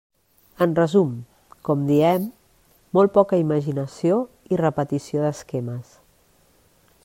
[0.65, 1.11] En resum,
[1.69, 2.25] com diem,
[2.99, 4.17] molt poca imaginació
[4.55, 5.97] i repetició d'esquemes.